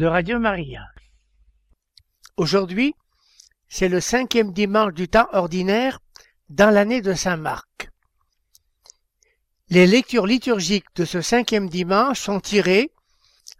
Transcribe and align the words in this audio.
de 0.00 0.06
Radio 0.06 0.38
Maria. 0.38 0.88
Aujourd'hui, 2.38 2.94
c'est 3.68 3.90
le 3.90 4.00
cinquième 4.00 4.54
dimanche 4.54 4.94
du 4.94 5.08
temps 5.08 5.28
ordinaire 5.32 6.00
dans 6.48 6.70
l'année 6.70 7.02
de 7.02 7.12
Saint 7.12 7.36
Marc. 7.36 7.90
Les 9.68 9.86
lectures 9.86 10.26
liturgiques 10.26 10.86
de 10.94 11.04
ce 11.04 11.20
cinquième 11.20 11.68
dimanche 11.68 12.18
sont 12.18 12.40
tirées, 12.40 12.92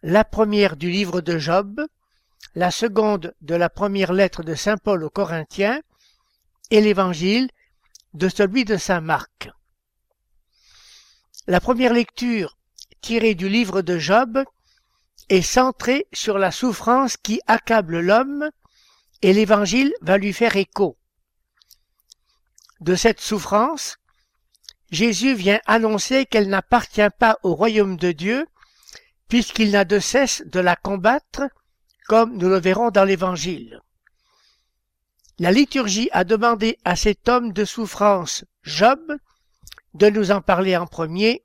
la 0.02 0.24
première 0.24 0.78
du 0.78 0.88
livre 0.90 1.20
de 1.20 1.36
Job, 1.36 1.86
la 2.54 2.70
seconde 2.70 3.34
de 3.42 3.54
la 3.54 3.68
première 3.68 4.14
lettre 4.14 4.42
de 4.42 4.54
Saint 4.54 4.78
Paul 4.78 5.04
aux 5.04 5.10
Corinthiens 5.10 5.82
et 6.70 6.80
l'évangile 6.80 7.50
de 8.14 8.30
celui 8.30 8.64
de 8.64 8.78
Saint 8.78 9.02
Marc. 9.02 9.50
La 11.46 11.60
première 11.60 11.92
lecture 11.92 12.56
tiré 13.02 13.34
du 13.34 13.50
livre 13.50 13.82
de 13.82 13.98
Job 13.98 14.42
est 15.28 15.42
centré 15.42 16.06
sur 16.12 16.38
la 16.38 16.50
souffrance 16.50 17.16
qui 17.16 17.40
accable 17.46 18.00
l'homme 18.00 18.50
et 19.22 19.32
l'évangile 19.32 19.92
va 20.00 20.18
lui 20.18 20.32
faire 20.32 20.56
écho. 20.56 20.96
De 22.80 22.94
cette 22.94 23.20
souffrance, 23.20 23.98
Jésus 24.90 25.34
vient 25.34 25.60
annoncer 25.66 26.26
qu'elle 26.26 26.48
n'appartient 26.48 27.10
pas 27.18 27.38
au 27.42 27.54
royaume 27.54 27.96
de 27.96 28.12
Dieu, 28.12 28.46
puisqu'il 29.28 29.70
n'a 29.70 29.84
de 29.84 29.98
cesse 29.98 30.42
de 30.46 30.60
la 30.60 30.76
combattre, 30.76 31.42
comme 32.08 32.36
nous 32.36 32.48
le 32.48 32.58
verrons 32.58 32.90
dans 32.90 33.04
l'Évangile. 33.04 33.80
La 35.38 35.52
liturgie 35.52 36.08
a 36.12 36.24
demandé 36.24 36.78
à 36.84 36.96
cet 36.96 37.28
homme 37.28 37.52
de 37.52 37.64
souffrance, 37.64 38.44
Job, 38.62 39.00
de 39.94 40.10
nous 40.10 40.30
en 40.30 40.40
parler 40.40 40.76
en 40.76 40.86
premier 40.86 41.44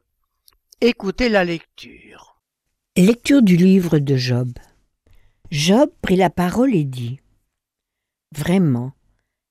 Écoutez 0.82 1.30
la 1.30 1.46
lecture. 1.46 2.35
Lecture 2.98 3.42
du 3.42 3.58
livre 3.58 4.00
de 4.00 4.16
Job. 4.16 4.54
Job 5.52 5.90
prit 6.02 6.16
la 6.16 6.30
parole 6.30 6.74
et 6.74 6.86
dit 6.86 7.20
Vraiment, 8.34 8.94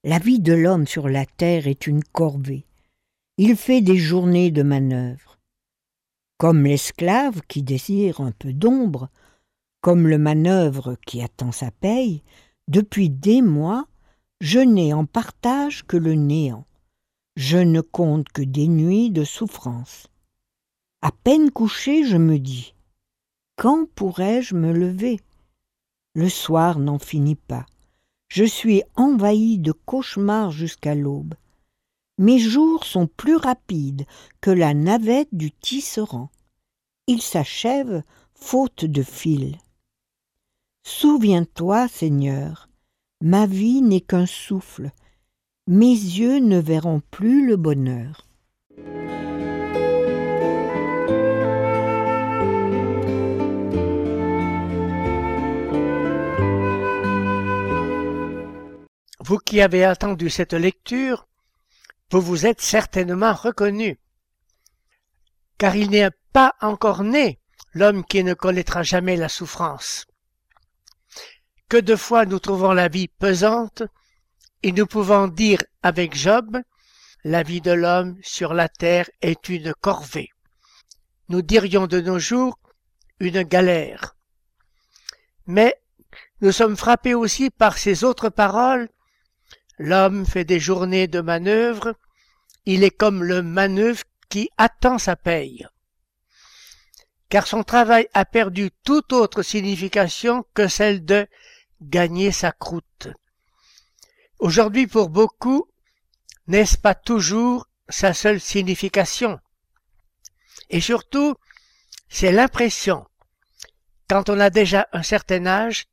la 0.03 0.19
vie 0.19 0.41
de 0.41 0.55
l'homme 0.55 0.87
sur 0.87 1.11
la 1.11 1.27
terre 1.27 1.67
est 1.67 1.87
une 1.87 2.03
corvée. 2.03 2.65
Il 3.37 3.55
fait 3.57 3.83
des 3.83 3.99
journées 3.99 4.51
de 4.51 4.63
manœuvre. 4.63 5.39
Comme 6.39 6.65
l'esclave 6.65 7.43
qui 7.47 7.63
désire 7.63 8.23
un 8.23 8.33
peu 8.33 8.55
d'ombre, 8.55 9.11
comme 9.83 10.09
le 10.09 10.17
manœuvre 10.17 10.97
qui 11.07 11.21
attend 11.21 11.53
sa 11.53 11.71
paye, 11.71 12.23
depuis 12.67 13.11
des 13.11 13.43
mois, 13.43 13.87
je 14.41 14.61
n'ai 14.61 14.95
en 14.95 15.05
partage 15.05 15.85
que 15.85 15.99
le 15.99 16.15
néant. 16.15 16.65
Je 17.37 17.59
ne 17.59 17.83
compte 17.83 18.31
que 18.31 18.41
des 18.41 18.69
nuits 18.69 19.11
de 19.11 19.23
souffrance. 19.23 20.07
À 21.03 21.13
peine 21.13 21.51
couché, 21.51 22.07
je 22.07 22.17
me 22.17 22.39
dis 22.39 22.74
Quand 23.57 23.87
pourrais-je 23.95 24.55
me 24.55 24.73
lever? 24.73 25.21
Le 26.15 26.29
soir 26.29 26.79
n'en 26.79 26.99
finit 26.99 27.37
pas. 27.37 27.67
Je 28.29 28.45
suis 28.45 28.83
envahi 28.97 29.59
de 29.59 29.71
cauchemars 29.71 30.51
jusqu'à 30.51 30.95
l'aube. 30.95 31.35
Mes 32.19 32.39
jours 32.39 32.85
sont 32.85 33.07
plus 33.07 33.37
rapides 33.37 34.07
que 34.41 34.51
la 34.51 34.75
navette 34.75 35.33
du 35.33 35.53
tisserand. 35.53 36.31
Ils 37.07 37.23
s'achèvent 37.23 38.03
faute 38.35 38.85
de 38.85 39.03
fil. 39.03 39.59
Souviens-toi, 40.85 41.89
Seigneur, 41.89 42.69
ma 43.21 43.47
vie 43.47 43.83
n'est 43.83 44.01
qu'un 44.01 44.27
souffle. 44.27 44.91
Mes 45.67 45.93
yeux 45.93 46.41
ne 46.41 46.59
verront 46.59 47.03
plus 47.11 47.47
le 47.47 47.57
bonheur. 47.57 48.27
Vous 59.35 59.41
qui 59.41 59.61
avez 59.61 59.85
attendu 59.85 60.31
cette 60.31 60.53
lecture, 60.53 61.27
vous 62.13 62.21
vous 62.21 62.47
êtes 62.47 62.61
certainement 62.61 63.35
reconnu. 63.35 63.99
Car 65.59 65.75
il 65.75 65.91
n'est 65.91 66.13
pas 66.33 66.55
encore 66.61 67.03
né 67.03 67.41
l'homme 67.73 68.05
qui 68.05 68.23
ne 68.23 68.35
connaîtra 68.35 68.85
jamais 68.85 69.17
la 69.17 69.29
souffrance. 69.29 70.07
Que 71.69 71.79
de 71.79 71.97
fois 71.97 72.27
nous 72.27 72.39
trouvons 72.39 72.75
la 72.75 72.87
vie 72.87 73.09
pesante, 73.09 73.83
et 74.63 74.71
nous 74.71 74.87
pouvons 74.87 75.27
dire 75.27 75.65
avec 75.83 76.15
Job, 76.15 76.57
la 77.25 77.43
vie 77.43 77.61
de 77.61 77.73
l'homme 77.73 78.17
sur 78.23 78.55
la 78.55 78.69
terre 78.69 79.11
est 79.21 79.49
une 79.49 79.75
corvée. 79.75 80.31
Nous 81.29 81.43
dirions 81.43 81.89
de 81.89 82.01
nos 82.01 82.21
jours 82.21 82.57
une 83.19 83.43
galère. 83.43 84.15
Mais 85.49 85.75
nous 86.41 86.53
sommes 86.53 86.77
frappés 86.77 87.15
aussi 87.15 87.51
par 87.51 87.79
ces 87.79 88.05
autres 88.05 88.29
paroles 88.29 88.89
L'homme 89.79 90.25
fait 90.25 90.45
des 90.45 90.61
journées 90.61 91.09
de 91.09 91.21
manœuvre, 91.21 91.95
il 92.65 92.85
est 92.85 92.91
comme 92.91 93.25
le 93.25 93.43
manœuvre 93.43 94.05
qui 94.29 94.49
attend 94.57 94.99
sa 94.99 95.17
paye. 95.17 95.67
Car 97.29 97.47
son 97.47 97.65
travail 97.65 98.09
a 98.15 98.25
perdu 98.25 98.71
toute 98.85 99.13
autre 99.13 99.43
signification 99.43 100.45
que 100.55 100.69
celle 100.69 101.05
de 101.05 101.27
gagner 101.81 102.31
sa 102.31 102.53
croûte. 102.53 103.09
Aujourd'hui, 104.39 104.87
pour 104.87 105.09
beaucoup, 105.09 105.67
n'est-ce 106.47 106.79
pas 106.79 106.95
toujours 106.95 107.69
sa 107.89 108.15
seule 108.15 108.41
signification? 108.41 109.41
Et 110.71 110.81
surtout, 110.81 111.35
c'est 112.09 112.33
l'impression, 112.33 113.07
quand 114.09 114.29
on 114.31 114.39
a 114.39 114.51
déjà 114.51 114.87
un 114.93 115.03
certain 115.03 115.47
âge, 115.47 115.87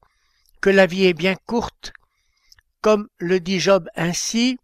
que 0.62 0.70
la 0.70 0.86
vie 0.86 1.06
est 1.06 1.14
bien 1.14 1.36
courte 1.36 1.92
comme 2.82 3.08
le 3.20 3.40
dit 3.40 3.60
Job 3.60 3.88
ainsi, 3.96 4.58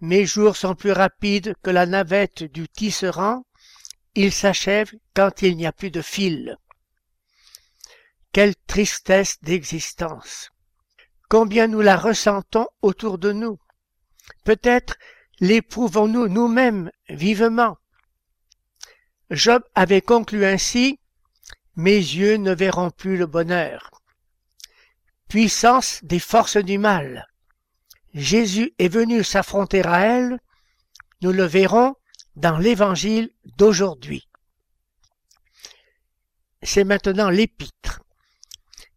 mes 0.00 0.26
jours 0.26 0.56
sont 0.56 0.74
plus 0.74 0.92
rapides 0.92 1.54
que 1.62 1.70
la 1.70 1.86
navette 1.86 2.44
du 2.44 2.68
tisserand, 2.68 3.44
ils 4.14 4.32
s'achèvent 4.32 4.92
quand 5.14 5.42
il 5.42 5.56
n'y 5.56 5.66
a 5.66 5.72
plus 5.72 5.90
de 5.90 6.02
fil. 6.02 6.56
Quelle 8.32 8.54
tristesse 8.66 9.38
d'existence. 9.42 10.50
Combien 11.28 11.66
nous 11.66 11.80
la 11.80 11.96
ressentons 11.96 12.68
autour 12.82 13.18
de 13.18 13.32
nous. 13.32 13.58
Peut-être 14.44 14.96
l'éprouvons-nous 15.40 16.28
nous-mêmes 16.28 16.90
vivement. 17.08 17.78
Job 19.30 19.62
avait 19.74 20.02
conclu 20.02 20.44
ainsi, 20.44 21.00
Mes 21.74 21.96
yeux 21.96 22.36
ne 22.36 22.54
verront 22.54 22.90
plus 22.90 23.16
le 23.16 23.26
bonheur 23.26 23.95
puissance 25.28 26.00
des 26.02 26.18
forces 26.18 26.56
du 26.56 26.78
mal. 26.78 27.26
Jésus 28.14 28.74
est 28.78 28.88
venu 28.88 29.22
s'affronter 29.22 29.84
à 29.84 30.00
elle, 30.00 30.38
nous 31.22 31.32
le 31.32 31.44
verrons 31.44 31.94
dans 32.36 32.58
l'évangile 32.58 33.30
d'aujourd'hui. 33.56 34.28
C'est 36.62 36.84
maintenant 36.84 37.30
l'épître. 37.30 38.02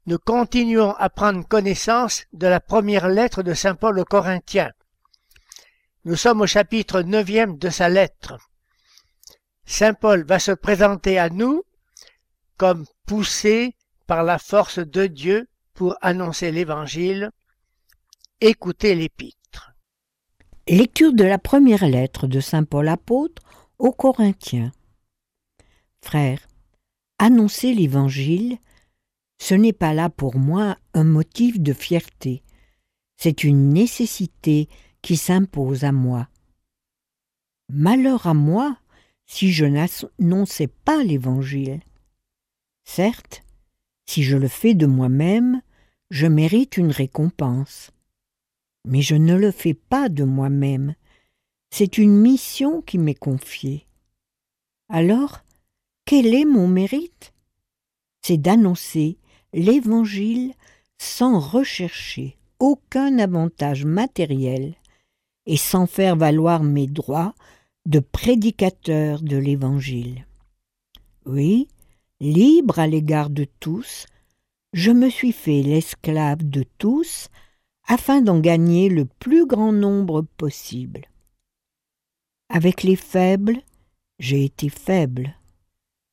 Nous 0.05 0.17
continuons 0.17 0.93
à 0.95 1.09
prendre 1.09 1.47
connaissance 1.47 2.25
de 2.33 2.47
la 2.47 2.59
première 2.59 3.09
lettre 3.09 3.43
de 3.43 3.53
Saint 3.53 3.75
Paul 3.75 3.99
aux 3.99 4.05
Corinthiens. 4.05 4.71
Nous 6.05 6.15
sommes 6.15 6.41
au 6.41 6.47
chapitre 6.47 7.01
neuvième 7.01 7.57
de 7.57 7.69
sa 7.69 7.89
lettre. 7.89 8.37
Saint 9.65 9.93
Paul 9.93 10.23
va 10.25 10.39
se 10.39 10.51
présenter 10.51 11.19
à 11.19 11.29
nous 11.29 11.63
comme 12.57 12.85
poussé 13.05 13.75
par 14.07 14.23
la 14.23 14.39
force 14.39 14.79
de 14.79 15.05
Dieu 15.05 15.47
pour 15.79 15.95
annoncer 16.01 16.51
l'Évangile, 16.51 17.31
écoutez 18.41 18.95
l'Épître. 18.95 19.71
Lecture 20.67 21.13
de 21.13 21.23
la 21.23 21.37
première 21.37 21.87
lettre 21.87 22.27
de 22.27 22.41
Saint 22.41 22.65
Paul 22.65 22.89
apôtre 22.89 23.41
aux 23.77 23.93
Corinthiens. 23.93 24.73
Frères, 26.03 26.45
annoncer 27.17 27.73
l'Évangile, 27.73 28.57
ce 29.37 29.55
n'est 29.55 29.71
pas 29.71 29.93
là 29.93 30.09
pour 30.09 30.35
moi 30.35 30.75
un 30.93 31.05
motif 31.05 31.61
de 31.61 31.71
fierté, 31.71 32.43
c'est 33.15 33.45
une 33.45 33.69
nécessité 33.69 34.67
qui 35.01 35.15
s'impose 35.15 35.85
à 35.85 35.93
moi. 35.93 36.27
Malheur 37.69 38.27
à 38.27 38.33
moi 38.33 38.77
si 39.25 39.53
je 39.53 39.63
n'annonçais 39.63 40.67
pas 40.67 41.05
l'Évangile. 41.05 41.79
Certes, 42.83 43.45
Si 44.05 44.23
je 44.23 44.35
le 44.35 44.47
fais 44.47 44.73
de 44.73 44.87
moi-même, 44.87 45.61
je 46.09 46.27
mérite 46.27 46.77
une 46.77 46.91
récompense. 46.91 47.91
Mais 48.85 49.01
je 49.01 49.15
ne 49.15 49.35
le 49.35 49.51
fais 49.51 49.73
pas 49.73 50.09
de 50.09 50.23
moi-même. 50.23 50.95
C'est 51.69 51.97
une 51.97 52.15
mission 52.15 52.81
qui 52.81 52.97
m'est 52.97 53.13
confiée. 53.13 53.85
Alors, 54.87 55.41
quel 56.05 56.33
est 56.33 56.45
mon 56.45 56.67
mérite? 56.67 57.33
C'est 58.21 58.37
d'annoncer 58.37 59.17
l'Évangile 59.53 60.53
sans 60.97 61.39
rechercher 61.39 62.37
aucun 62.59 63.19
avantage 63.19 63.85
matériel 63.85 64.75
et 65.45 65.57
sans 65.57 65.87
faire 65.87 66.15
valoir 66.15 66.63
mes 66.63 66.87
droits 66.87 67.33
de 67.85 67.99
prédicateur 67.99 69.21
de 69.21 69.37
l'Évangile. 69.37 70.25
Oui, 71.25 71.67
libre 72.19 72.79
à 72.79 72.87
l'égard 72.87 73.29
de 73.29 73.45
tous, 73.59 74.05
je 74.73 74.91
me 74.91 75.09
suis 75.09 75.31
fait 75.31 75.61
l'esclave 75.63 76.47
de 76.47 76.63
tous 76.77 77.29
afin 77.87 78.21
d'en 78.21 78.39
gagner 78.39 78.89
le 78.89 79.05
plus 79.05 79.45
grand 79.45 79.71
nombre 79.71 80.21
possible. 80.37 81.05
Avec 82.49 82.83
les 82.83 82.95
faibles, 82.95 83.61
j'ai 84.19 84.43
été 84.43 84.69
faible 84.69 85.35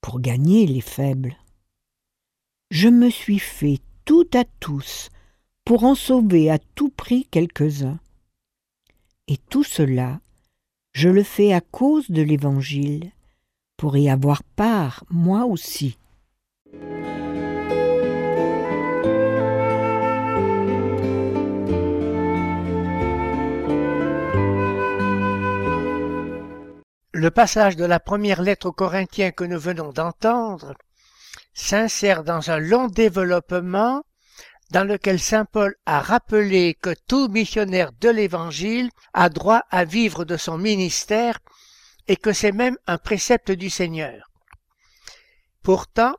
pour 0.01 0.21
gagner 0.21 0.67
les 0.67 0.81
faibles. 0.81 1.37
Je 2.71 2.89
me 2.89 3.11
suis 3.11 3.39
fait 3.39 3.81
tout 4.05 4.29
à 4.35 4.45
tous 4.61 5.11
pour 5.65 5.85
en 5.85 5.95
sauver 5.95 6.51
à 6.51 6.59
tout 6.59 6.91
prix 6.91 7.27
quelques-uns. 7.31 7.99
Et 9.29 9.37
tout 9.37 9.65
cela, 9.65 10.21
je 10.93 11.09
le 11.09 11.23
fais 11.23 11.53
à 11.53 11.61
cause 11.61 12.11
de 12.11 12.23
l'Évangile, 12.23 13.11
pour 13.77 13.97
y 13.97 14.09
avoir 14.09 14.43
part 14.43 15.05
moi 15.11 15.45
aussi. 15.45 15.99
Le 27.17 27.31
passage 27.31 27.77
de 27.77 27.87
la 27.87 27.99
première 27.99 28.43
lettre 28.43 28.67
aux 28.67 28.73
Corinthiens 28.73 29.31
que 29.31 29.45
nous 29.45 29.59
venons 29.59 29.91
d'entendre 29.91 30.75
s'insère 31.55 32.25
dans 32.25 32.51
un 32.51 32.59
long 32.59 32.89
développement 32.89 34.05
dans 34.71 34.85
lequel 34.85 35.19
Saint 35.19 35.47
Paul 35.47 35.75
a 35.87 36.01
rappelé 36.01 36.75
que 36.75 36.95
tout 37.09 37.29
missionnaire 37.29 37.93
de 38.03 38.11
l'Évangile 38.11 38.91
a 39.15 39.31
droit 39.31 39.63
à 39.71 39.87
vivre 39.87 40.27
de 40.27 40.37
son 40.37 40.59
ministère 40.59 41.39
et 42.07 42.17
que 42.17 42.35
c'est 42.35 42.53
même 42.53 42.77
un 42.87 42.99
précepte 42.99 43.51
du 43.51 43.71
Seigneur. 43.71 44.31
Pourtant, 45.63 46.17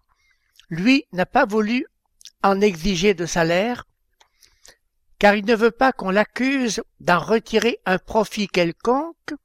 lui 0.72 1.06
n'a 1.12 1.28
pas 1.28 1.46
voulu 1.46 1.86
en 2.42 2.60
exiger 2.60 3.14
de 3.14 3.28
salaire, 3.28 3.86
car 5.20 5.36
il 5.36 5.46
ne 5.46 5.56
veut 5.56 5.70
pas 5.70 5.92
qu'on 5.92 6.10
l'accuse 6.10 6.82
d'en 7.02 7.20
retirer 7.20 7.78
un 7.86 8.00
profit 8.00 8.48
quelconque, 8.48 9.36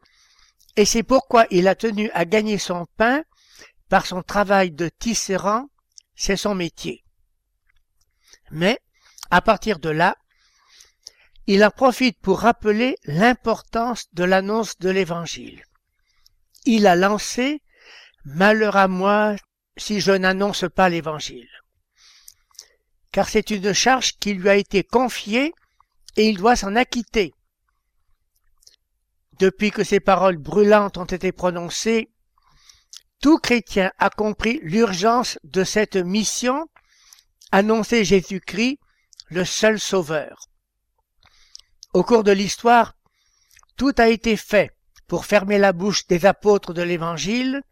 et 0.77 0.85
c'est 0.85 1.03
pourquoi 1.03 1.47
il 1.51 1.69
a 1.69 1.75
tenu 1.75 2.11
à 2.13 2.25
gagner 2.25 2.59
son 2.59 2.87
pain 2.97 3.23
par 3.89 4.07
son 4.07 4.23
travail 4.23 4.71
de 4.71 4.89
tisserand, 4.89 5.69
c'est 6.15 6.37
son 6.37 6.55
métier. 6.55 7.05
Mais, 8.51 8.79
à 9.31 9.43
partir 9.43 9.79
de 9.79 9.91
là, 9.91 10.17
il 11.47 11.65
en 11.65 11.71
profite 11.71 12.19
pour 12.21 12.41
rappeler 12.41 12.97
l'importance 13.05 14.07
de 14.13 14.25
l'annonce 14.25 14.79
de 14.79 14.91
l'Évangile. 14.91 15.63
Il 16.65 16.87
a 16.87 16.97
lancé 16.97 17.61
Malheur 18.25 18.77
à 18.77 18.87
moi 18.87 19.35
si 19.77 20.01
je 20.01 20.13
n'annonce 20.13 20.65
pas 20.75 20.89
l'Évangile. 20.89 21.49
Car 23.11 23.29
c'est 23.29 23.51
une 23.51 23.73
charge 23.73 24.13
qui 24.19 24.35
lui 24.35 24.49
a 24.49 24.55
été 24.55 24.85
confiée 24.85 25.53
et 26.17 26.29
il 26.29 26.37
doit 26.37 26.57
s'en 26.57 26.77
acquitter. 26.77 27.35
Depuis 29.43 29.73
que 29.73 29.83
ces 29.83 29.99
paroles 29.99 30.37
brûlantes 30.37 30.99
ont 30.99 31.05
été 31.05 31.33
prononcées, 31.33 32.13
tout 33.21 33.39
chrétien 33.39 33.91
a 33.99 34.09
compris 34.09 34.61
l'urgence 34.63 35.37
de 35.43 35.65
cette 35.65 35.97
mission, 35.97 36.69
annoncer 37.51 38.05
Jésus-Christ, 38.05 38.79
le 39.31 39.45
seul 39.45 39.81
sauveur. 39.81 40.49
Au 41.93 42.05
cours 42.05 42.23
de 42.23 42.31
l'histoire, 42.31 42.95
tout 43.77 43.93
a 43.99 44.11
été 44.11 44.37
fait 44.37 44.71
pour 45.09 45.27
fermer 45.27 45.59
la 45.59 45.73
bouche 45.73 46.07
des 46.07 46.25
apôtres 46.25 46.73
de 46.73 46.83
l'Évangile, 46.83 47.63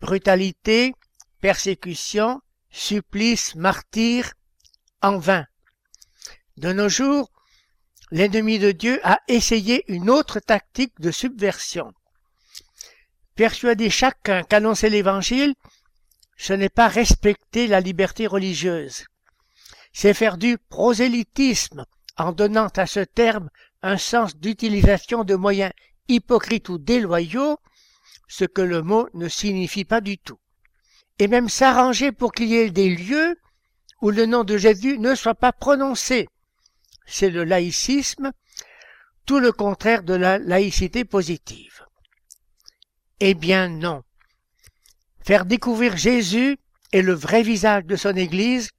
brutalité, 0.00 0.94
persécution, 1.40 2.40
supplice, 2.70 3.54
martyr, 3.54 4.32
en 5.00 5.18
vain. 5.18 5.46
De 6.56 6.72
nos 6.72 6.88
jours, 6.88 7.30
l'ennemi 8.14 8.60
de 8.60 8.70
Dieu 8.70 9.00
a 9.02 9.18
essayé 9.26 9.84
une 9.88 10.08
autre 10.08 10.38
tactique 10.38 11.00
de 11.00 11.10
subversion. 11.10 11.92
Persuader 13.34 13.90
chacun 13.90 14.44
qu'annoncer 14.44 14.88
l'Évangile, 14.88 15.54
ce 16.36 16.52
n'est 16.52 16.68
pas 16.68 16.86
respecter 16.86 17.66
la 17.66 17.80
liberté 17.80 18.28
religieuse. 18.28 19.06
C'est 19.92 20.14
faire 20.14 20.38
du 20.38 20.58
prosélytisme 20.58 21.86
en 22.16 22.30
donnant 22.30 22.68
à 22.76 22.86
ce 22.86 23.00
terme 23.00 23.50
un 23.82 23.96
sens 23.96 24.36
d'utilisation 24.36 25.24
de 25.24 25.34
moyens 25.34 25.72
hypocrites 26.06 26.68
ou 26.68 26.78
déloyaux, 26.78 27.58
ce 28.28 28.44
que 28.44 28.62
le 28.62 28.82
mot 28.82 29.08
ne 29.14 29.26
signifie 29.26 29.84
pas 29.84 30.00
du 30.00 30.18
tout. 30.18 30.38
Et 31.18 31.26
même 31.26 31.48
s'arranger 31.48 32.12
pour 32.12 32.30
qu'il 32.30 32.50
y 32.50 32.58
ait 32.58 32.70
des 32.70 32.94
lieux 32.94 33.36
où 34.02 34.10
le 34.10 34.26
nom 34.26 34.44
de 34.44 34.56
Jésus 34.56 35.00
ne 35.00 35.16
soit 35.16 35.34
pas 35.34 35.52
prononcé, 35.52 36.28
c'est 37.06 37.30
le 37.30 37.44
laïcisme, 37.44 38.32
tout 39.26 39.38
le 39.38 39.52
contraire 39.52 40.02
de 40.02 40.14
la 40.14 40.38
laïcité 40.38 41.04
positive. 41.04 41.84
Eh 43.20 43.34
bien 43.34 43.68
non. 43.68 44.02
Faire 45.24 45.46
découvrir 45.46 45.96
Jésus 45.96 46.58
et 46.92 47.02
le 47.02 47.14
vrai 47.14 47.42
visage 47.42 47.84
de 47.84 47.96
son 47.96 48.16
Église, 48.16 48.70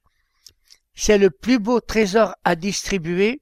c'est 0.94 1.18
le 1.18 1.30
plus 1.30 1.58
beau 1.58 1.80
trésor 1.80 2.34
à 2.44 2.56
distribuer, 2.56 3.40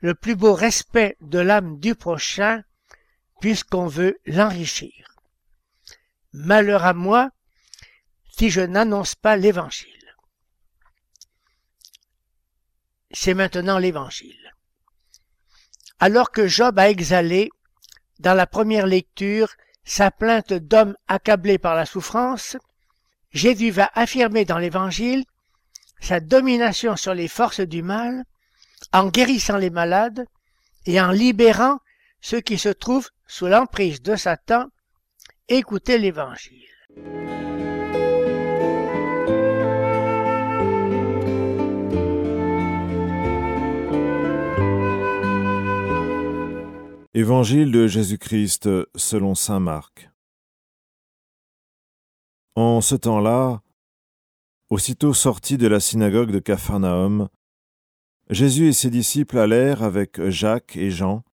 le 0.00 0.14
plus 0.14 0.34
beau 0.34 0.54
respect 0.54 1.16
de 1.20 1.38
l'âme 1.38 1.78
du 1.78 1.94
prochain, 1.94 2.62
puisqu'on 3.40 3.86
veut 3.86 4.18
l'enrichir. 4.26 5.16
Malheur 6.32 6.84
à 6.84 6.94
moi 6.94 7.30
si 8.36 8.50
je 8.50 8.60
n'annonce 8.60 9.14
pas 9.14 9.36
l'Évangile 9.36 9.97
c'est 13.10 13.34
maintenant 13.34 13.78
l'Évangile. 13.78 14.54
Alors 16.00 16.30
que 16.30 16.46
Job 16.46 16.78
a 16.78 16.90
exhalé, 16.90 17.50
dans 18.20 18.34
la 18.34 18.46
première 18.46 18.86
lecture, 18.86 19.48
sa 19.84 20.10
plainte 20.10 20.52
d'homme 20.52 20.96
accablé 21.08 21.58
par 21.58 21.74
la 21.74 21.86
souffrance, 21.86 22.56
Jésus 23.30 23.70
va 23.70 23.90
affirmer 23.94 24.44
dans 24.44 24.58
l'Évangile 24.58 25.24
sa 26.00 26.20
domination 26.20 26.96
sur 26.96 27.14
les 27.14 27.28
forces 27.28 27.60
du 27.60 27.82
mal, 27.82 28.24
en 28.92 29.08
guérissant 29.08 29.56
les 29.56 29.70
malades 29.70 30.26
et 30.86 31.00
en 31.00 31.10
libérant 31.10 31.78
ceux 32.20 32.40
qui 32.40 32.58
se 32.58 32.68
trouvent 32.68 33.10
sous 33.26 33.46
l'emprise 33.46 34.02
de 34.02 34.16
Satan. 34.16 34.66
Écoutez 35.48 35.98
l'Évangile. 35.98 36.68
Évangile 47.18 47.72
de 47.72 47.88
Jésus-Christ 47.88 48.68
selon 48.94 49.34
Saint 49.34 49.58
Marc. 49.58 50.08
En 52.54 52.80
ce 52.80 52.94
temps-là, 52.94 53.60
aussitôt 54.70 55.12
sortis 55.12 55.58
de 55.58 55.66
la 55.66 55.80
synagogue 55.80 56.30
de 56.30 56.38
Capharnaüm, 56.38 57.28
Jésus 58.30 58.68
et 58.68 58.72
ses 58.72 58.90
disciples 58.90 59.36
allèrent 59.36 59.82
avec 59.82 60.24
Jacques 60.28 60.76
et 60.76 60.92
Jean 60.92 61.24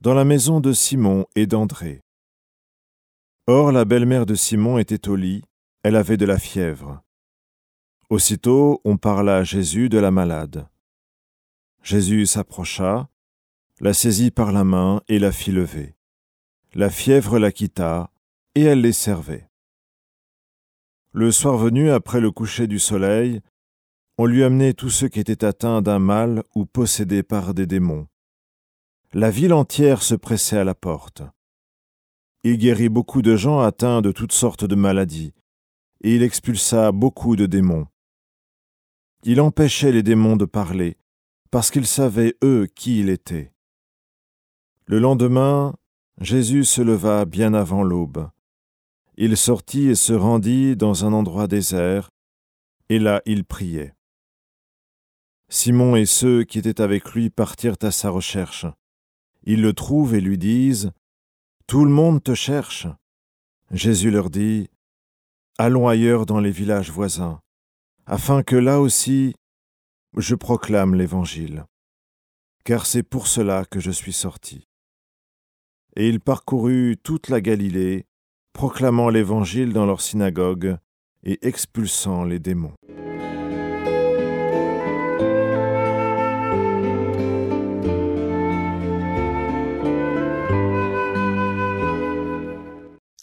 dans 0.00 0.14
la 0.14 0.24
maison 0.24 0.60
de 0.60 0.72
Simon 0.72 1.26
et 1.34 1.48
d'André. 1.48 2.00
Or 3.48 3.72
la 3.72 3.84
belle-mère 3.84 4.24
de 4.24 4.36
Simon 4.36 4.78
était 4.78 5.08
au 5.08 5.16
lit, 5.16 5.42
elle 5.82 5.96
avait 5.96 6.16
de 6.16 6.26
la 6.26 6.38
fièvre. 6.38 7.02
Aussitôt 8.08 8.80
on 8.84 8.96
parla 8.96 9.38
à 9.38 9.42
Jésus 9.42 9.88
de 9.88 9.98
la 9.98 10.12
malade. 10.12 10.68
Jésus 11.82 12.26
s'approcha, 12.26 13.10
la 13.80 13.94
saisit 13.94 14.30
par 14.32 14.50
la 14.50 14.64
main 14.64 15.02
et 15.08 15.18
la 15.18 15.30
fit 15.30 15.52
lever. 15.52 15.94
La 16.74 16.90
fièvre 16.90 17.38
la 17.38 17.52
quitta, 17.52 18.10
et 18.54 18.62
elle 18.62 18.80
les 18.80 18.92
servait. 18.92 19.48
Le 21.12 21.30
soir 21.30 21.56
venu, 21.56 21.90
après 21.90 22.20
le 22.20 22.30
coucher 22.30 22.66
du 22.66 22.78
soleil, 22.78 23.40
on 24.18 24.26
lui 24.26 24.42
amenait 24.42 24.74
tous 24.74 24.90
ceux 24.90 25.08
qui 25.08 25.20
étaient 25.20 25.44
atteints 25.44 25.80
d'un 25.80 26.00
mal 26.00 26.42
ou 26.56 26.66
possédés 26.66 27.22
par 27.22 27.54
des 27.54 27.66
démons. 27.66 28.08
La 29.12 29.30
ville 29.30 29.52
entière 29.52 30.02
se 30.02 30.16
pressait 30.16 30.58
à 30.58 30.64
la 30.64 30.74
porte. 30.74 31.22
Il 32.42 32.58
guérit 32.58 32.88
beaucoup 32.88 33.22
de 33.22 33.36
gens 33.36 33.60
atteints 33.60 34.02
de 34.02 34.10
toutes 34.10 34.32
sortes 34.32 34.64
de 34.64 34.74
maladies, 34.74 35.34
et 36.02 36.16
il 36.16 36.22
expulsa 36.22 36.90
beaucoup 36.90 37.36
de 37.36 37.46
démons. 37.46 37.86
Il 39.22 39.40
empêchait 39.40 39.92
les 39.92 40.02
démons 40.02 40.36
de 40.36 40.44
parler, 40.44 40.96
parce 41.50 41.70
qu'ils 41.70 41.86
savaient, 41.86 42.36
eux, 42.42 42.66
qui 42.74 43.00
il 43.00 43.08
était. 43.08 43.52
Le 44.90 44.98
lendemain, 44.98 45.74
Jésus 46.18 46.64
se 46.64 46.80
leva 46.80 47.26
bien 47.26 47.52
avant 47.52 47.82
l'aube. 47.82 48.30
Il 49.18 49.36
sortit 49.36 49.88
et 49.88 49.94
se 49.94 50.14
rendit 50.14 50.76
dans 50.76 51.04
un 51.04 51.12
endroit 51.12 51.46
désert, 51.46 52.08
et 52.88 52.98
là 52.98 53.20
il 53.26 53.44
priait. 53.44 53.92
Simon 55.50 55.94
et 55.94 56.06
ceux 56.06 56.42
qui 56.44 56.58
étaient 56.58 56.80
avec 56.80 57.12
lui 57.12 57.28
partirent 57.28 57.76
à 57.82 57.90
sa 57.90 58.08
recherche. 58.08 58.64
Ils 59.42 59.60
le 59.60 59.74
trouvent 59.74 60.14
et 60.14 60.22
lui 60.22 60.38
disent 60.38 60.90
Tout 61.66 61.84
le 61.84 61.90
monde 61.90 62.22
te 62.22 62.34
cherche. 62.34 62.86
Jésus 63.70 64.10
leur 64.10 64.30
dit 64.30 64.70
Allons 65.58 65.86
ailleurs 65.86 66.24
dans 66.24 66.40
les 66.40 66.50
villages 66.50 66.90
voisins, 66.90 67.42
afin 68.06 68.42
que 68.42 68.56
là 68.56 68.80
aussi 68.80 69.34
je 70.16 70.34
proclame 70.34 70.94
l'Évangile, 70.94 71.66
car 72.64 72.86
c'est 72.86 73.02
pour 73.02 73.26
cela 73.26 73.66
que 73.66 73.80
je 73.80 73.90
suis 73.90 74.14
sorti. 74.14 74.67
Et 76.00 76.08
il 76.08 76.20
parcourut 76.20 76.96
toute 77.02 77.28
la 77.28 77.40
Galilée, 77.40 78.06
proclamant 78.52 79.08
l'Évangile 79.08 79.72
dans 79.72 79.84
leurs 79.84 80.00
synagogues 80.00 80.76
et 81.24 81.44
expulsant 81.44 82.22
les 82.22 82.38
démons. 82.38 82.74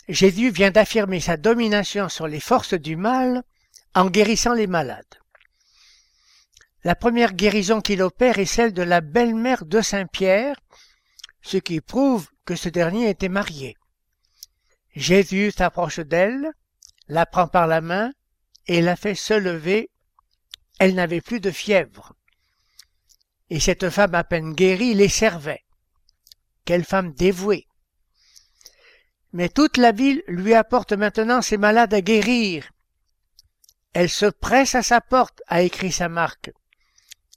Jésus 0.09 0.49
vient 0.49 0.71
d'affirmer 0.71 1.21
sa 1.21 1.37
domination 1.37 2.09
sur 2.09 2.27
les 2.27 2.41
forces 2.41 2.73
du 2.73 2.97
mal 2.97 3.43
en 3.93 4.09
guérissant 4.09 4.53
les 4.53 4.67
malades. 4.67 5.05
La 6.83 6.95
première 6.95 7.35
guérison 7.35 7.79
qu'il 7.79 8.01
opère 8.01 8.37
est 8.37 8.43
celle 8.43 8.73
de 8.73 8.83
la 8.83 8.99
belle-mère 8.99 9.65
de 9.65 9.79
Saint 9.79 10.07
Pierre, 10.07 10.57
ce 11.45 11.57
qui 11.57 11.79
prouve 11.79 12.27
que 12.43 12.55
ce 12.55 12.69
dernier 12.69 13.07
était 13.07 13.29
marié. 13.29 13.77
Jésus 14.95 15.51
s'approche 15.51 15.99
d'elle, 15.99 16.51
la 17.07 17.27
prend 17.27 17.47
par 17.47 17.67
la 17.67 17.81
main 17.81 18.11
et 18.65 18.81
la 18.81 18.95
fait 18.95 19.13
se 19.13 19.35
lever. 19.35 19.91
Elle 20.79 20.95
n'avait 20.95 21.21
plus 21.21 21.39
de 21.39 21.51
fièvre. 21.51 22.13
Et 23.51 23.59
cette 23.59 23.91
femme 23.91 24.15
à 24.15 24.23
peine 24.23 24.53
guérie 24.53 24.95
les 24.95 25.07
servait. 25.07 25.63
Quelle 26.65 26.83
femme 26.83 27.13
dévouée. 27.13 27.67
Mais 29.31 29.49
toute 29.49 29.77
la 29.77 29.91
ville 29.91 30.23
lui 30.27 30.55
apporte 30.55 30.93
maintenant 30.93 31.43
ses 31.43 31.57
malades 31.57 31.93
à 31.93 32.01
guérir. 32.01 32.71
Elle 33.93 34.09
se 34.09 34.25
presse 34.25 34.73
à 34.73 34.81
sa 34.81 34.99
porte, 34.99 35.43
a 35.47 35.61
écrit 35.61 35.91
sa 35.91 36.09
marque. 36.09 36.51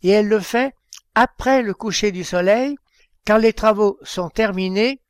Et 0.02 0.08
elle 0.08 0.28
le 0.28 0.40
fait 0.40 0.74
après 1.14 1.62
le 1.62 1.74
coucher 1.74 2.10
du 2.10 2.24
soleil, 2.24 2.78
quand 3.28 3.36
les 3.36 3.52
travaux 3.52 3.98
sont 4.04 4.30
terminés 4.30 5.02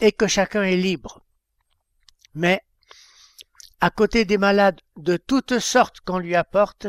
et 0.00 0.10
que 0.10 0.26
chacun 0.26 0.64
est 0.64 0.76
libre. 0.76 1.24
Mais, 2.34 2.60
à 3.80 3.90
côté 3.90 4.24
des 4.24 4.38
malades 4.38 4.80
de 4.96 5.16
toutes 5.16 5.60
sortes 5.60 6.00
qu'on 6.00 6.18
lui 6.18 6.34
apporte, 6.34 6.88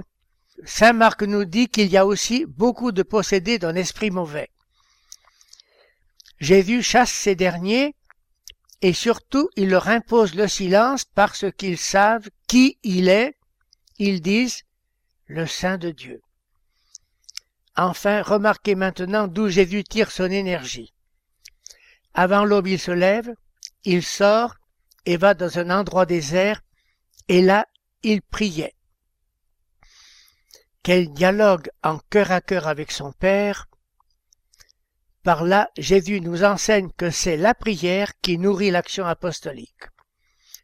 Saint 0.66 0.94
Marc 0.94 1.22
nous 1.22 1.46
dit 1.46 1.68
qu'il 1.68 1.90
y 1.90 1.98
a 1.98 2.08
aussi 2.08 2.48
beaucoup 2.48 2.92
de 2.92 3.04
possédés 3.04 3.60
d'un 3.60 3.76
esprit 3.76 4.10
mauvais. 4.10 4.50
Jésus 6.40 6.82
chasse 6.82 7.12
ces 7.12 7.36
derniers 7.36 7.94
et 8.82 8.94
surtout 8.94 9.52
il 9.56 9.70
leur 9.70 9.88
impose 9.88 10.34
le 10.34 10.48
silence 10.48 11.06
parce 11.06 11.46
qu'ils 11.56 11.78
savent 11.78 12.30
qui 12.48 12.80
il 12.82 13.08
est. 13.08 13.38
Ils 14.00 14.20
disent 14.20 14.64
le 15.28 15.46
Saint 15.46 15.78
de 15.78 15.92
Dieu. 15.92 16.24
Enfin, 17.78 18.22
remarquez 18.22 18.76
maintenant 18.76 19.28
d'où 19.28 19.50
Jésus 19.50 19.84
tire 19.84 20.12
son 20.12 20.32
énergie. 20.32 20.94
Avant 22.14 22.46
l'aube, 22.46 22.68
il 22.68 22.80
se 22.80 22.92
lève, 22.92 23.34
il 23.84 24.04
sort 24.04 24.56
et 25.06 25.18
va 25.18 25.34
dans 25.34 25.60
un 25.60 25.70
endroit 25.70 26.06
désert, 26.06 26.62
et 27.28 27.42
là, 27.42 27.68
il 28.04 28.22
priait. 28.22 28.76
Quel 30.84 31.12
dialogue 31.12 31.70
en 31.84 32.00
cœur 32.10 32.32
à 32.32 32.42
cœur 32.42 32.68
avec 32.68 32.92
son 32.92 33.12
Père, 33.12 33.68
par 35.26 35.44
là, 35.44 35.72
Jésus 35.76 36.22
nous 36.22 36.44
enseigne 36.44 36.92
que 36.96 37.10
c'est 37.10 37.36
la 37.36 37.56
prière 37.56 38.12
qui 38.22 38.38
nourrit 38.38 38.70
l'action 38.70 39.08
apostolique. 39.08 39.90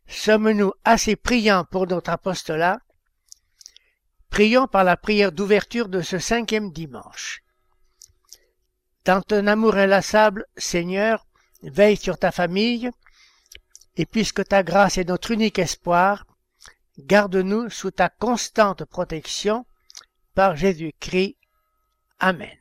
Sommes-nous 0.07 0.71
assez 0.83 1.15
priants 1.15 1.65
pour 1.65 1.87
notre 1.87 2.11
apostolat? 2.11 2.77
Prions 4.31 4.65
par 4.65 4.85
la 4.85 4.95
prière 4.95 5.33
d'ouverture 5.33 5.89
de 5.89 6.01
ce 6.01 6.17
cinquième 6.17 6.71
dimanche. 6.71 7.43
Dans 9.03 9.21
ton 9.21 9.45
amour 9.45 9.75
inlassable, 9.75 10.45
Seigneur, 10.55 11.27
veille 11.63 11.97
sur 11.97 12.17
ta 12.17 12.31
famille, 12.31 12.89
et 13.97 14.05
puisque 14.05 14.45
ta 14.45 14.63
grâce 14.63 14.97
est 14.97 15.09
notre 15.09 15.31
unique 15.31 15.59
espoir, 15.59 16.25
garde-nous 16.97 17.69
sous 17.69 17.91
ta 17.91 18.07
constante 18.07 18.85
protection 18.85 19.65
par 20.33 20.55
Jésus-Christ. 20.55 21.35
Amen. 22.19 22.60